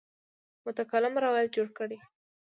متکلم 0.65 1.15
روایت 1.25 1.49
جوړ 1.57 1.67
کړی. 1.77 1.97